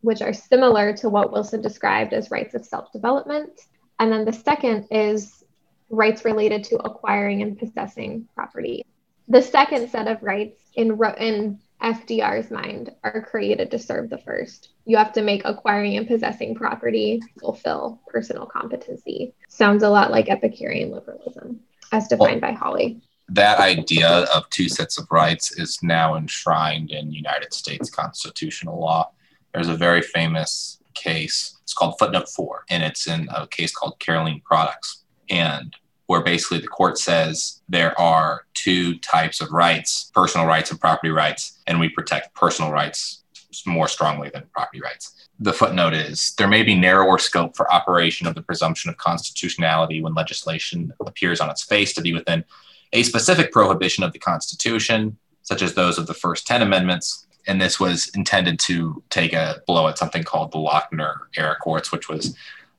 [0.00, 3.60] which are similar to what Wilson described as rights of self development.
[3.98, 5.44] And then the second is
[5.90, 8.84] rights related to acquiring and possessing property.
[9.28, 14.70] The second set of rights in, in FDR's mind are created to serve the first.
[14.84, 19.34] You have to make acquiring and possessing property fulfill personal competency.
[19.48, 21.60] Sounds a lot like Epicurean liberalism
[21.92, 23.00] as defined well, by Hawley.
[23.28, 29.10] That idea of two sets of rights is now enshrined in United States constitutional law.
[29.54, 31.56] There's a very famous case.
[31.62, 35.04] It's called Footnote 4, and it's in a case called Carolene Products.
[35.28, 35.74] And
[36.10, 41.12] where basically the court says there are two types of rights personal rights and property
[41.12, 43.22] rights, and we protect personal rights
[43.64, 45.28] more strongly than property rights.
[45.38, 50.02] The footnote is there may be narrower scope for operation of the presumption of constitutionality
[50.02, 52.44] when legislation appears on its face to be within
[52.92, 57.24] a specific prohibition of the Constitution, such as those of the first 10 amendments.
[57.46, 61.92] And this was intended to take a blow at something called the Lochner era courts,
[61.92, 62.36] which was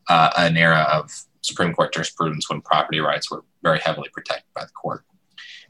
[0.10, 4.64] uh, an era of Supreme Court jurisprudence when property rights were very heavily protected by
[4.64, 5.04] the court.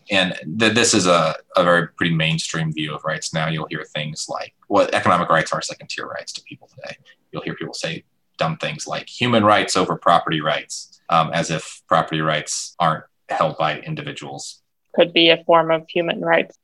[0.09, 3.47] And th- this is a, a very pretty mainstream view of rights now.
[3.47, 6.97] You'll hear things like well, economic rights are second tier rights to people today.
[7.31, 8.03] You'll hear people say
[8.37, 13.57] dumb things like human rights over property rights, um, as if property rights aren't held
[13.57, 14.61] by individuals.
[14.95, 16.57] Could be a form of human rights.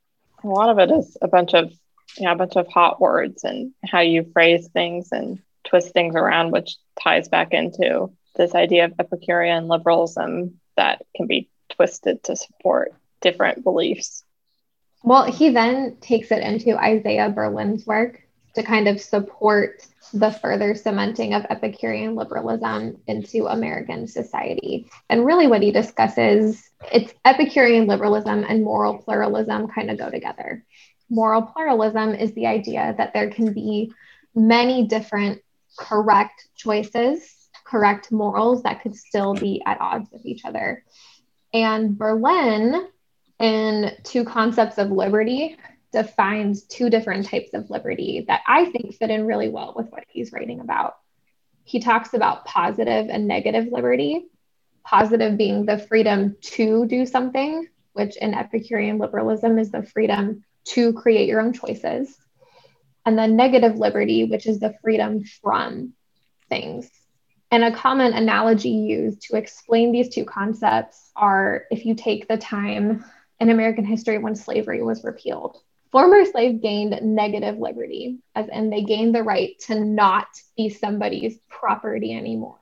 [0.43, 1.71] A lot of it is a bunch of
[2.17, 6.51] yeah, a bunch of hot words and how you phrase things and twist things around,
[6.51, 12.93] which ties back into this idea of Epicurean liberalism that can be twisted to support
[13.21, 14.23] different beliefs.
[15.03, 18.21] Well, he then takes it into Isaiah Berlin's work
[18.55, 24.89] to kind of support the further cementing of Epicurean liberalism into American society.
[25.09, 30.63] And really, what he discusses it's Epicurean liberalism and moral pluralism kind of go together.
[31.09, 33.91] Moral pluralism is the idea that there can be
[34.35, 35.41] many different
[35.77, 37.36] correct choices
[37.69, 40.83] correct morals that could still be at odds with each other.
[41.53, 42.87] And Berlin,
[43.39, 45.57] in two concepts of liberty,
[45.91, 50.03] defines two different types of liberty that I think fit in really well with what
[50.09, 50.95] he's writing about.
[51.63, 54.27] He talks about positive and negative liberty,
[54.83, 60.93] positive being the freedom to do something, which in Epicurean liberalism is the freedom to
[60.93, 62.15] create your own choices,
[63.05, 65.93] and then negative liberty, which is the freedom from
[66.49, 66.89] things.
[67.49, 72.37] And a common analogy used to explain these two concepts are if you take the
[72.37, 73.05] time
[73.39, 75.57] in American history when slavery was repealed.
[75.91, 81.37] Former slaves gained negative liberty, as in they gained the right to not be somebody's
[81.47, 82.59] property anymore,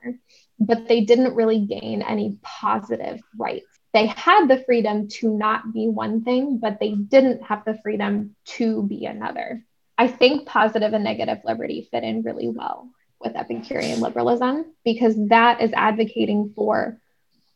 [0.59, 3.65] but they didn't really gain any positive rights.
[3.93, 8.35] They had the freedom to not be one thing, but they didn't have the freedom
[8.45, 9.65] to be another.
[9.97, 15.61] I think positive and negative liberty fit in really well with Epicurean liberalism because that
[15.61, 16.99] is advocating for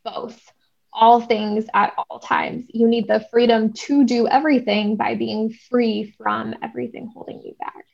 [0.04, 0.52] both
[0.92, 2.66] all things at all times.
[2.70, 7.86] You need the freedom to do everything by being free from everything holding you back.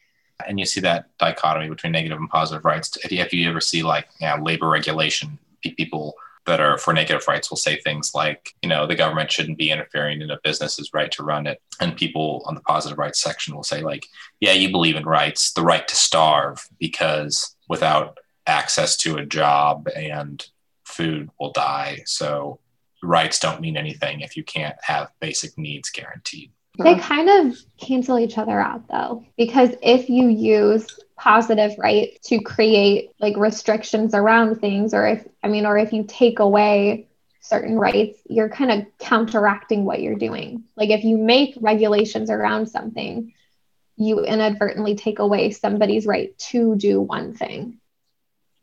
[0.47, 2.97] And you see that dichotomy between negative and positive rights.
[3.03, 7.57] If you, ever see like know, labor regulation, people that are for negative rights will
[7.57, 11.23] say things like, you know, the government shouldn't be interfering in a business's right to
[11.23, 11.59] run it.
[11.79, 14.05] And people on the positive rights section will say, like,
[14.39, 19.87] yeah, you believe in rights, the right to starve, because without access to a job
[19.95, 20.45] and
[20.83, 22.01] food will die.
[22.05, 22.59] So
[23.01, 26.51] rights don't mean anything if you can't have basic needs guaranteed.
[26.77, 32.41] They kind of cancel each other out though, because if you use positive right to
[32.41, 37.07] create like restrictions around things, or if, I mean, or if you take away
[37.39, 40.65] certain rights, you're kind of counteracting what you're doing.
[40.75, 43.33] Like if you make regulations around something,
[43.97, 47.79] you inadvertently take away somebody's right to do one thing.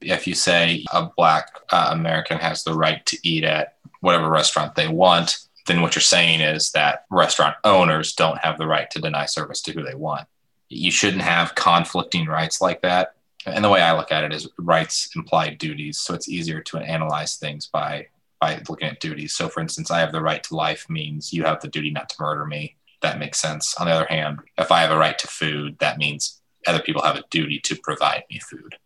[0.01, 4.75] If you say a Black uh, American has the right to eat at whatever restaurant
[4.75, 9.01] they want, then what you're saying is that restaurant owners don't have the right to
[9.01, 10.27] deny service to who they want.
[10.68, 13.14] You shouldn't have conflicting rights like that.
[13.47, 15.99] And the way I look at it is rights imply duties.
[15.99, 18.09] So it's easier to analyze things by
[18.40, 19.35] by looking at duties.
[19.35, 22.09] So for instance, I have the right to life means you have the duty not
[22.09, 22.75] to murder me.
[23.03, 23.75] That makes sense.
[23.79, 27.03] On the other hand, if I have a right to food, that means other people
[27.03, 28.77] have a duty to provide me food.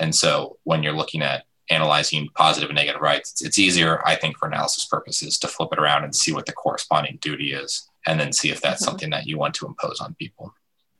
[0.00, 4.16] And so when you're looking at analyzing positive and negative rights, it's, it's easier, I
[4.16, 7.88] think, for analysis purposes to flip it around and see what the corresponding duty is,
[8.06, 8.90] and then see if that's mm-hmm.
[8.90, 10.54] something that you want to impose on people.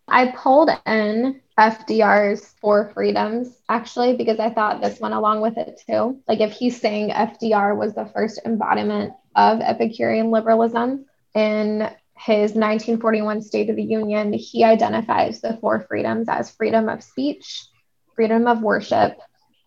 [0.09, 5.81] I pulled in FDR's Four Freedoms actually because I thought this went along with it
[5.89, 6.21] too.
[6.29, 11.91] Like if he's saying FDR was the first embodiment of Epicurean liberalism in
[12.25, 17.67] his 1941 State of the Union, he identifies the four freedoms as freedom of speech,
[18.15, 19.19] freedom of worship,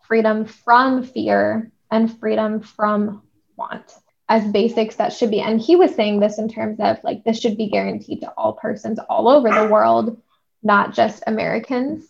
[0.08, 3.22] freedom from fear, and freedom from
[3.58, 3.94] want
[4.28, 5.40] as basics that should be.
[5.40, 8.54] And he was saying this in terms of like this should be guaranteed to all
[8.54, 10.20] persons all over the world,
[10.64, 12.06] not just Americans.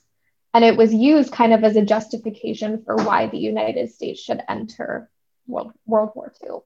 [0.54, 4.42] And it was used kind of as a justification for why the United States should
[4.48, 5.10] enter
[5.46, 6.60] World, World War II.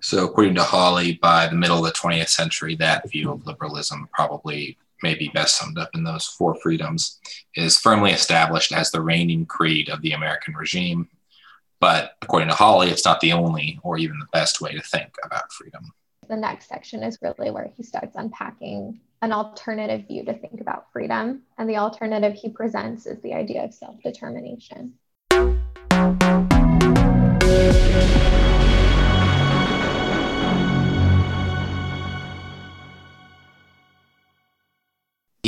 [0.00, 4.08] So, according to Hawley, by the middle of the 20th century, that view of liberalism
[4.12, 7.20] probably maybe best summed up in those four freedoms,
[7.54, 11.08] is firmly established as the reigning creed of the American regime.
[11.80, 15.14] But according to Hawley, it's not the only or even the best way to think
[15.24, 15.92] about freedom.
[16.28, 20.92] The next section is really where he starts unpacking an alternative view to think about
[20.92, 21.42] freedom.
[21.56, 24.94] And the alternative he presents is the idea of self determination.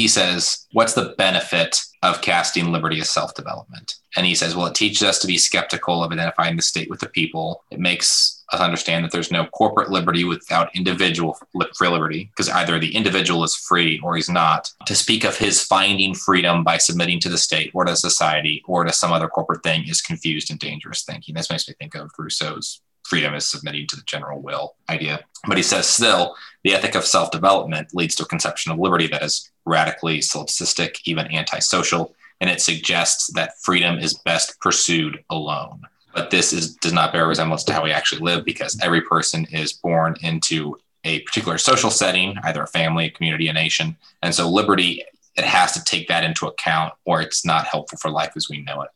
[0.01, 3.97] He says, What's the benefit of casting liberty as self development?
[4.17, 7.01] And he says, Well, it teaches us to be skeptical of identifying the state with
[7.01, 7.65] the people.
[7.71, 11.37] It makes us understand that there's no corporate liberty without individual
[11.77, 14.73] free liberty, because either the individual is free or he's not.
[14.87, 18.85] To speak of his finding freedom by submitting to the state or to society or
[18.85, 21.35] to some other corporate thing is confused and dangerous thinking.
[21.35, 25.21] This makes me think of Rousseau's freedom is submitting to the general will idea.
[25.47, 29.07] But he says still, the ethic of self development leads to a conception of liberty
[29.09, 35.83] that is radically solipsistic, even antisocial, and it suggests that freedom is best pursued alone.
[36.15, 39.47] But this is, does not bear resemblance to how we actually live because every person
[39.53, 43.97] is born into a particular social setting, either a family, a community, a nation.
[44.23, 45.03] And so liberty,
[45.37, 48.63] it has to take that into account or it's not helpful for life as we
[48.63, 48.91] know it.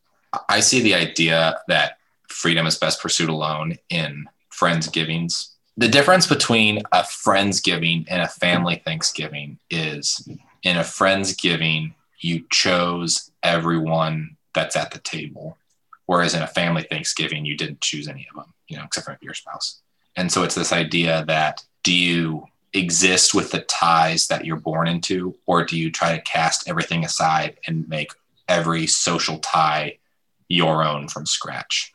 [0.49, 5.54] I see the idea that freedom is best pursued alone in friendsgivings.
[5.77, 10.27] The difference between a friendsgiving and a family Thanksgiving is
[10.63, 15.59] in a friendsgiving, you chose everyone that's at the table.
[16.07, 19.19] Whereas in a family Thanksgiving, you didn't choose any of them, you know, except for
[19.21, 19.81] your spouse.
[20.17, 24.87] And so it's this idea that do you exist with the ties that you're born
[24.87, 28.13] into, or do you try to cast everything aside and make
[28.49, 29.99] every social tie
[30.49, 31.93] your own from scratch?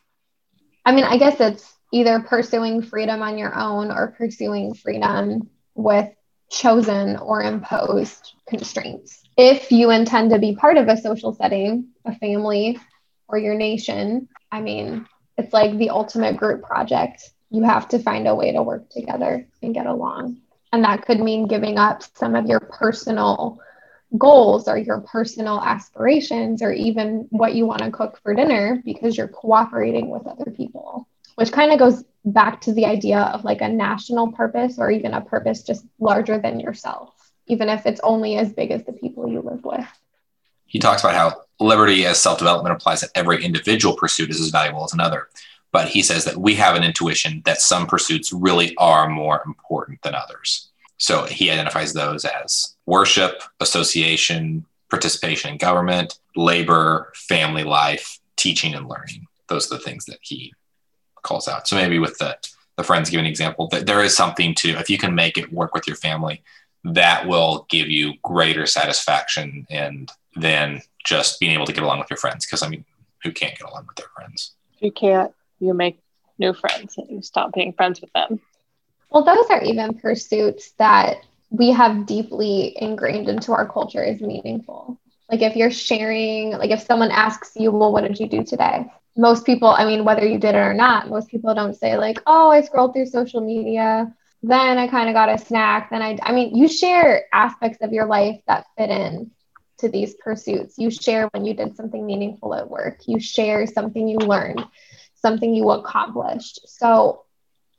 [0.84, 6.08] I mean, I guess it's either pursuing freedom on your own or pursuing freedom with
[6.50, 9.22] chosen or imposed constraints.
[9.36, 12.78] If you intend to be part of a social setting, a family,
[13.28, 15.06] or your nation, I mean,
[15.38, 17.30] it's like the ultimate group project.
[17.50, 20.38] You have to find a way to work together and get along.
[20.72, 23.60] And that could mean giving up some of your personal
[24.16, 29.16] goals or your personal aspirations or even what you want to cook for dinner because
[29.16, 31.08] you're cooperating with other people,
[31.40, 35.14] which kind of goes back to the idea of like a national purpose or even
[35.14, 37.14] a purpose just larger than yourself,
[37.46, 39.86] even if it's only as big as the people you live with.
[40.66, 44.50] He talks about how liberty as self development applies that every individual pursuit is as
[44.50, 45.28] valuable as another.
[45.72, 50.02] But he says that we have an intuition that some pursuits really are more important
[50.02, 50.68] than others.
[50.98, 58.86] So he identifies those as worship, association, participation in government, labor, family life, teaching and
[58.86, 59.26] learning.
[59.48, 60.52] Those are the things that he
[61.22, 61.68] calls out.
[61.68, 62.36] So maybe with the,
[62.76, 65.52] the friends give an example that there is something to, if you can make it
[65.52, 66.42] work with your family,
[66.84, 72.10] that will give you greater satisfaction and than just being able to get along with
[72.10, 72.46] your friends.
[72.46, 72.84] Because I mean,
[73.22, 74.54] who can't get along with their friends?
[74.78, 76.00] You can't, you make
[76.38, 78.40] new friends and you stop being friends with them.
[79.10, 81.18] Well, those are even pursuits that
[81.50, 84.98] we have deeply ingrained into our culture as meaningful.
[85.30, 88.86] Like if you're sharing, like if someone asks you, well, what did you do today?
[89.16, 92.18] Most people, I mean, whether you did it or not, most people don't say, like,
[92.26, 94.12] oh, I scrolled through social media.
[94.42, 95.90] Then I kind of got a snack.
[95.90, 99.30] Then I, I mean, you share aspects of your life that fit in
[99.78, 100.78] to these pursuits.
[100.78, 104.64] You share when you did something meaningful at work, you share something you learned,
[105.14, 106.68] something you accomplished.
[106.68, 107.24] So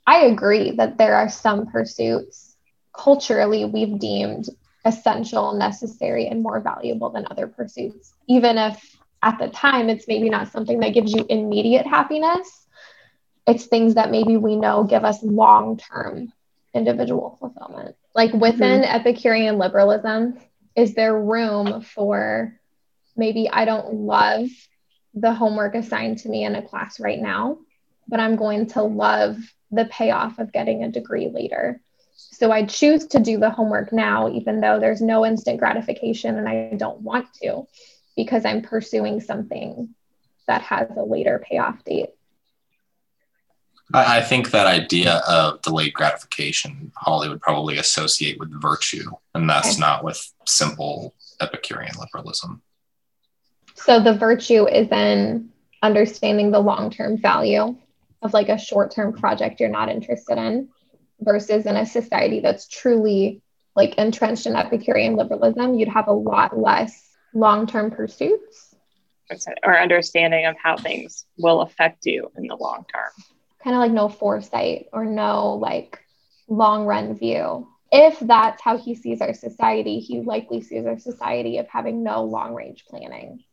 [0.05, 2.55] I agree that there are some pursuits
[2.93, 4.45] culturally we've deemed
[4.85, 10.29] essential, necessary, and more valuable than other pursuits, even if at the time it's maybe
[10.29, 12.67] not something that gives you immediate happiness.
[13.47, 16.31] It's things that maybe we know give us long term
[16.73, 17.95] individual fulfillment.
[18.15, 18.95] Like within mm-hmm.
[18.95, 20.39] Epicurean liberalism,
[20.75, 22.59] is there room for
[23.15, 24.47] maybe I don't love
[25.13, 27.57] the homework assigned to me in a class right now,
[28.07, 29.37] but I'm going to love
[29.71, 31.81] the payoff of getting a degree later.
[32.31, 36.47] So I choose to do the homework now, even though there's no instant gratification and
[36.47, 37.67] I don't want to,
[38.15, 39.89] because I'm pursuing something
[40.47, 42.09] that has a later payoff date.
[43.93, 49.73] I, think that idea of delayed gratification, Hawley would probably associate with virtue, and that's
[49.73, 49.79] okay.
[49.79, 52.61] not with simple Epicurean liberalism.
[53.75, 55.49] So the virtue is in
[55.81, 57.75] understanding the long term value
[58.21, 60.69] of like a short term project you're not interested in
[61.21, 63.41] versus in a society that's truly
[63.75, 68.75] like entrenched in Epicurean liberalism, you'd have a lot less long term pursuits.
[69.63, 73.11] Or understanding of how things will affect you in the long term
[73.63, 75.99] kind of like no foresight or no like
[76.47, 77.67] long run view.
[77.91, 82.23] If that's how he sees our society, he likely sees our society of having no
[82.23, 83.43] long range planning.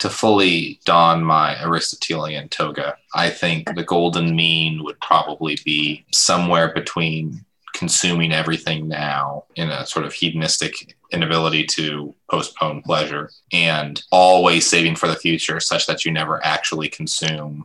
[0.00, 6.72] To fully don my Aristotelian toga, I think the golden mean would probably be somewhere
[6.74, 14.68] between consuming everything now in a sort of hedonistic inability to postpone pleasure and always
[14.68, 17.64] saving for the future such that you never actually consume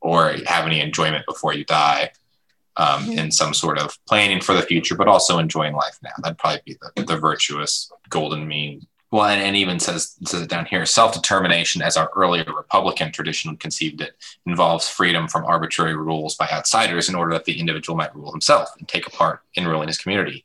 [0.00, 2.10] or have any enjoyment before you die
[2.76, 3.18] um, mm-hmm.
[3.18, 6.10] in some sort of planning for the future, but also enjoying life now.
[6.22, 8.86] That'd probably be the, the virtuous golden mean.
[9.14, 13.12] Well, and, and even says, says it down here self determination, as our earlier Republican
[13.12, 17.96] tradition conceived it, involves freedom from arbitrary rules by outsiders in order that the individual
[17.96, 20.44] might rule himself and take a part in ruling his community.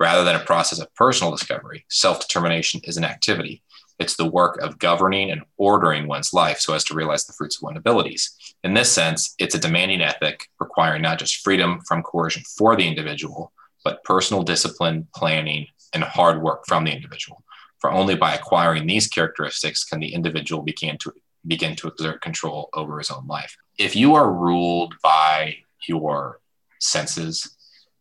[0.00, 3.62] Rather than a process of personal discovery, self determination is an activity
[3.98, 7.56] it's the work of governing and ordering one's life so as to realize the fruits
[7.56, 8.34] of one's abilities.
[8.64, 12.88] In this sense, it's a demanding ethic requiring not just freedom from coercion for the
[12.88, 13.52] individual,
[13.84, 17.42] but personal discipline, planning, and hard work from the individual.
[17.86, 21.12] For only by acquiring these characteristics can the individual begin to
[21.46, 23.56] begin to exert control over his own life.
[23.78, 26.40] If you are ruled by your
[26.80, 27.56] senses,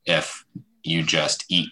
[0.07, 0.43] if
[0.83, 1.69] you just eat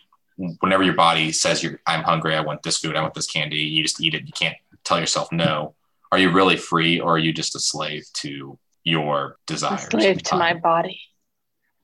[0.59, 3.57] whenever your body says you're I'm hungry, I want this food, I want this candy,
[3.57, 4.27] you just eat it.
[4.27, 5.73] You can't tell yourself no.
[6.11, 9.85] Are you really free or are you just a slave to your desires?
[9.85, 11.01] A slave to my body.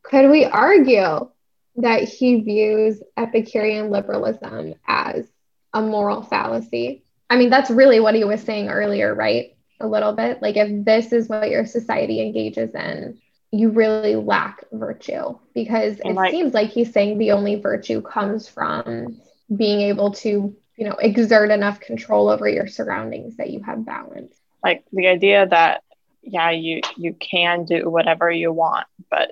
[0.04, 1.32] Could we argue
[1.78, 5.26] that he views Epicurean liberalism as
[5.74, 7.04] a moral fallacy?
[7.30, 9.56] I mean, that's really what he was saying earlier, right?
[9.80, 10.42] A little bit.
[10.42, 13.20] Like, if this is what your society engages in,
[13.52, 18.48] you really lack virtue because it like, seems like he's saying the only virtue comes
[18.48, 19.20] from
[19.56, 24.34] being able to you know exert enough control over your surroundings that you have balance
[24.64, 25.84] like the idea that
[26.22, 29.32] yeah you you can do whatever you want but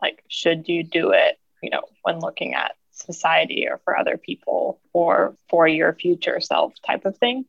[0.00, 4.80] like should you do it you know when looking at society or for other people
[4.92, 7.44] or for your future self type of thing.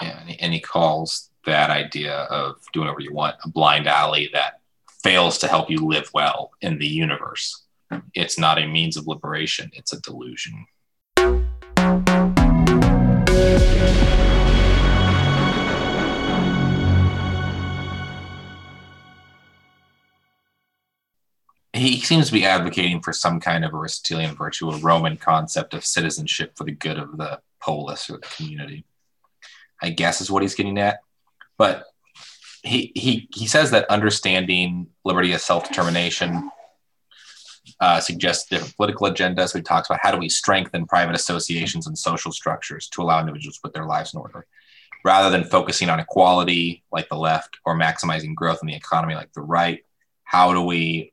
[0.00, 4.60] Yeah and he calls that idea of doing whatever you want a blind alley that
[5.02, 7.64] fails to help you live well in the universe.
[8.14, 10.66] It's not a means of liberation it's a delusion
[21.82, 25.84] he seems to be advocating for some kind of Aristotelian virtue, a Roman concept of
[25.84, 28.84] citizenship for the good of the polis or the community.
[29.82, 31.00] I guess is what he's getting at.
[31.58, 31.84] But
[32.62, 36.50] he he he says that understanding liberty as self determination
[37.80, 39.54] uh, suggests different political agendas.
[39.54, 43.56] He talks about how do we strengthen private associations and social structures to allow individuals
[43.56, 44.46] to put their lives in order,
[45.04, 49.32] rather than focusing on equality like the left or maximizing growth in the economy like
[49.32, 49.84] the right.
[50.24, 51.11] How do we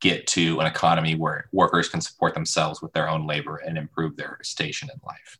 [0.00, 4.16] get to an economy where workers can support themselves with their own labor and improve
[4.16, 5.38] their station in life?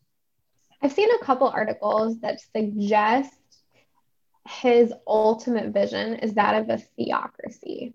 [0.83, 3.35] I've seen a couple articles that suggest
[4.49, 7.95] his ultimate vision is that of a theocracy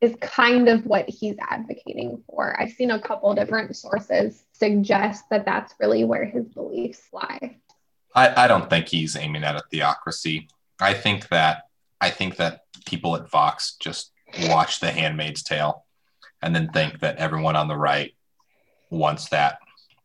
[0.00, 2.58] is kind of what he's advocating for.
[2.60, 7.56] I've seen a couple different sources suggest that that's really where his beliefs lie.
[8.14, 10.48] I, I don't think he's aiming at a theocracy.
[10.80, 11.64] I think that
[12.00, 14.12] I think that people at Vox just
[14.48, 15.84] watch The Handmaid's Tale
[16.42, 18.14] and then think that everyone on the right
[18.90, 19.58] wants that.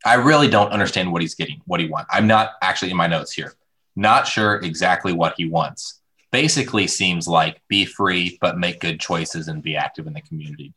[0.05, 2.09] I really don't understand what he's getting, what he wants.
[2.11, 3.53] I'm not actually in my notes here,
[3.95, 6.01] not sure exactly what he wants.
[6.31, 10.73] Basically, seems like be free, but make good choices and be active in the community.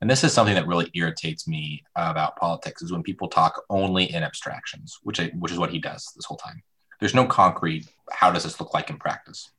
[0.00, 4.04] And this is something that really irritates me about politics is when people talk only
[4.04, 6.62] in abstractions, which I, which is what he does this whole time.
[7.00, 7.88] There's no concrete.
[8.12, 9.50] How does this look like in practice?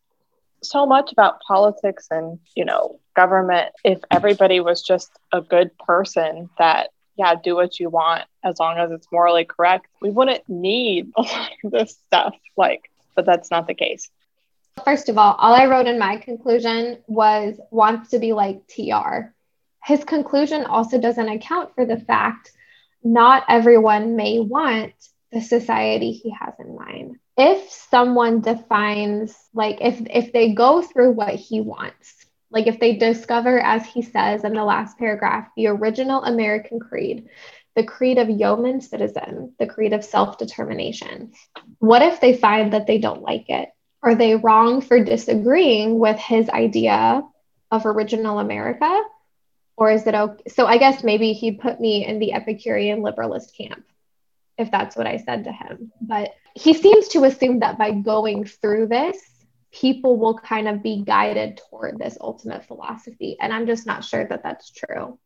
[0.64, 6.50] so much about politics and you know government if everybody was just a good person
[6.60, 11.12] that yeah do what you want as long as it's morally correct we wouldn't need
[11.18, 14.12] a lot of this stuff like but that's not the case.
[14.86, 19.34] First of all all i wrote in my conclusion was wants to be like tr
[19.84, 22.52] his conclusion also doesn't account for the fact
[23.04, 24.94] not everyone may want
[25.32, 27.18] the society he has in mind.
[27.38, 32.17] If someone defines like if if they go through what he wants
[32.52, 37.28] like if they discover as he says in the last paragraph the original american creed
[37.76, 41.32] the creed of yeoman citizen the creed of self-determination
[41.80, 43.70] what if they find that they don't like it
[44.04, 47.24] are they wrong for disagreeing with his idea
[47.72, 49.02] of original america
[49.76, 53.56] or is it okay so i guess maybe he put me in the epicurean liberalist
[53.58, 53.84] camp
[54.58, 55.92] if that's what I said to him.
[56.02, 59.18] But he seems to assume that by going through this,
[59.82, 63.38] people will kind of be guided toward this ultimate philosophy.
[63.40, 65.20] And I'm just not sure that that's true.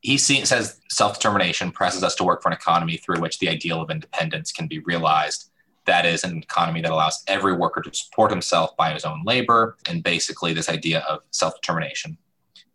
[0.00, 3.82] He says self determination presses us to work for an economy through which the ideal
[3.82, 5.50] of independence can be realized.
[5.84, 9.76] That is an economy that allows every worker to support himself by his own labor,
[9.88, 12.16] and basically this idea of self determination.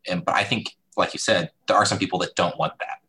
[0.08, 3.00] And but I think, like you said, there are some people that don't want that.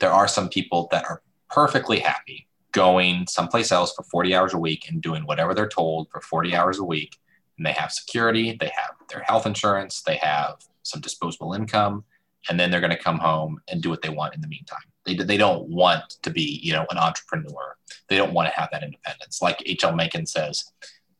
[0.00, 4.58] There are some people that are perfectly happy going someplace else for 40 hours a
[4.58, 7.16] week and doing whatever they're told for 40 hours a week.
[7.56, 12.04] And they have security, they have their health insurance, they have some disposable income,
[12.48, 14.78] and then they're going to come home and do what they want in the meantime.
[15.06, 17.76] They, they don't want to be, you know, an entrepreneur.
[18.08, 19.40] They don't want to have that independence.
[19.40, 19.94] Like H.L.
[19.94, 20.64] Mencken says,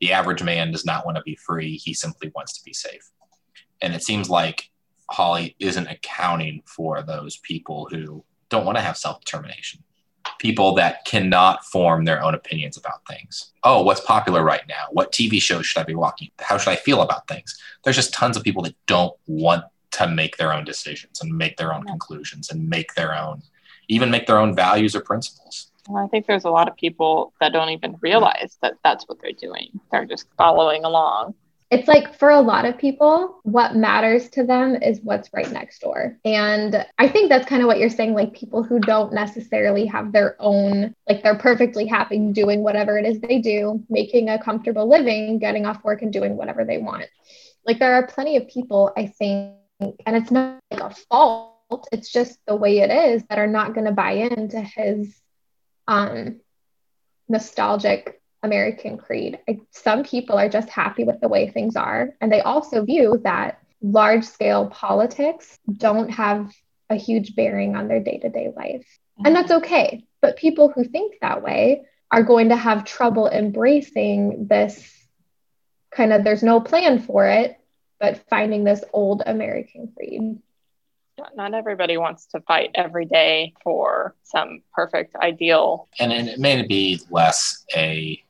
[0.00, 1.76] the average man does not want to be free.
[1.76, 3.10] He simply wants to be safe.
[3.80, 4.70] And it seems like
[5.10, 9.82] Hawley isn't accounting for those people who don't want to have self determination
[10.38, 13.52] people that cannot form their own opinions about things.
[13.62, 14.86] Oh, what's popular right now?
[14.90, 16.30] What TV shows should I be watching?
[16.38, 17.58] How should I feel about things?
[17.82, 21.56] There's just tons of people that don't want to make their own decisions and make
[21.56, 23.42] their own conclusions and make their own,
[23.88, 25.70] even make their own values or principles.
[25.88, 29.20] Well, I think there's a lot of people that don't even realize that that's what
[29.20, 29.68] they're doing.
[29.92, 31.34] They're just following along
[31.74, 35.80] it's like for a lot of people, what matters to them is what's right next
[35.80, 36.16] door.
[36.24, 40.12] And I think that's kind of what you're saying like people who don't necessarily have
[40.12, 44.88] their own, like they're perfectly happy doing whatever it is they do, making a comfortable
[44.88, 47.06] living, getting off work and doing whatever they want.
[47.66, 52.12] Like there are plenty of people, I think, and it's not like a fault, it's
[52.12, 55.20] just the way it is that are not going to buy into his
[55.88, 56.40] um
[57.28, 59.38] nostalgic American creed.
[59.48, 62.10] I, some people are just happy with the way things are.
[62.20, 66.52] And they also view that large scale politics don't have
[66.90, 68.86] a huge bearing on their day to day life.
[69.24, 69.64] And that's mm-hmm.
[69.64, 70.04] okay.
[70.20, 74.90] But people who think that way are going to have trouble embracing this
[75.90, 77.58] kind of there's no plan for it,
[77.98, 80.38] but finding this old American creed.
[81.36, 85.88] Not everybody wants to fight every day for some perfect ideal.
[86.00, 88.23] And, and it may be less a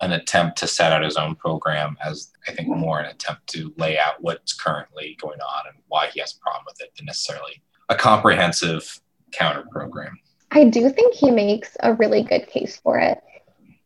[0.00, 3.72] an attempt to set out his own program as I think more an attempt to
[3.76, 7.06] lay out what's currently going on and why he has a problem with it than
[7.06, 9.00] necessarily a comprehensive
[9.32, 10.18] counter program.
[10.50, 13.20] I do think he makes a really good case for it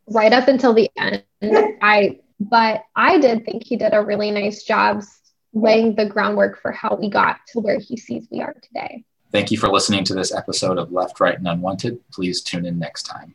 [0.07, 1.25] right up until the end.
[1.83, 5.03] I but I did think he did a really nice job
[5.53, 9.05] laying the groundwork for how we got to where he sees we are today.
[9.33, 11.99] Thank you for listening to this episode of Left, Right, and Unwanted.
[12.13, 13.27] Please tune in next time.